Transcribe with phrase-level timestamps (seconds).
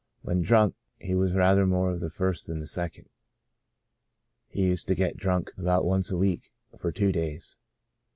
[0.23, 3.07] When drunk, he was rather more of the first than the second.
[4.47, 7.59] He used to get drunk about once a week, for two days.